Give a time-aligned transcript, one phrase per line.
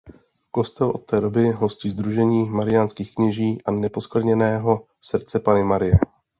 [0.51, 5.93] Kostel od té doby hostí sdružení mariánských kněží a Neposkvrněného srdce Panny Marie.